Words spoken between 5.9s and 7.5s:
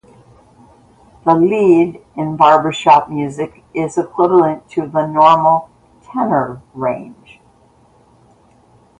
tenor range.